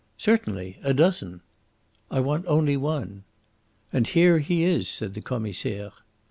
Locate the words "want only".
2.21-2.75